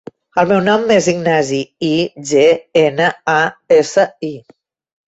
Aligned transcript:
El 0.43 0.47
meu 0.51 0.61
nom 0.67 0.87
és 0.95 1.09
Ignasi: 1.13 1.59
i, 1.91 1.93
ge, 2.33 2.43
ena, 2.87 3.13
a, 3.39 3.41
essa, 3.81 4.09
i. 4.33 4.35